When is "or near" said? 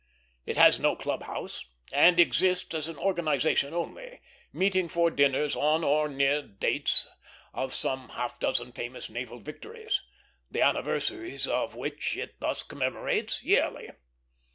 5.83-6.41